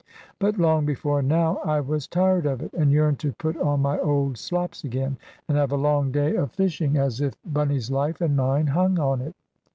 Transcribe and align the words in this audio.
But 0.39 0.57
long 0.57 0.87
before 0.87 1.21
now, 1.21 1.57
I 1.63 1.79
was 1.79 2.07
tired 2.07 2.47
of 2.47 2.63
it, 2.63 2.73
and 2.73 2.89
yearned 2.91 3.19
to 3.19 3.33
put 3.33 3.55
on 3.57 3.83
my 3.83 3.99
old 3.99 4.35
slops 4.39 4.83
again, 4.83 5.17
and 5.47 5.55
have 5.59 5.71
a 5.71 5.75
long 5.77 6.11
day 6.11 6.35
of 6.37 6.53
fishing 6.53 6.97
as 6.97 7.21
if 7.21 7.35
Bunny's 7.45 7.91
life 7.91 8.19
and 8.19 8.35
mine 8.35 8.65
hung 8.65 8.97
on 8.97 9.21
it. 9.21 9.35